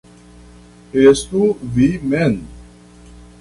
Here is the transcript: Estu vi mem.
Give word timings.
Estu 1.09 1.43
vi 1.75 1.91
mem. 2.15 2.35